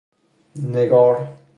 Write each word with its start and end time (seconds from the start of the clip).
نگار 0.65 1.15